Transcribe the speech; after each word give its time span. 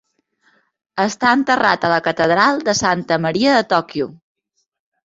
Està 1.03 1.33
enterrat 1.41 1.85
a 1.85 1.91
la 1.93 2.01
catedral 2.09 2.65
de 2.71 2.77
Santa 2.81 3.21
Maria 3.29 3.57
de 3.61 3.65
Tòquio. 3.77 4.15